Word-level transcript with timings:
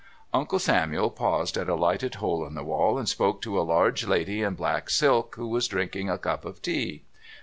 Uncle 0.33 0.57
Samuel 0.57 1.11
paused 1.11 1.57
at 1.57 1.69
a 1.69 1.75
lighted 1.75 2.15
hole 2.15 2.43
in 2.47 2.55
the 2.55 2.63
wall 2.63 2.97
and 2.97 3.07
spoke 3.07 3.39
to 3.43 3.59
a 3.59 3.61
large 3.61 4.07
lady 4.07 4.41
in 4.41 4.55
black 4.55 4.89
silk 4.89 5.35
who 5.35 5.47
was 5.47 5.67
drinking 5.67 6.09
a 6.09 6.17
cup 6.17 6.43
of 6.43 6.59
tea. 6.59 7.03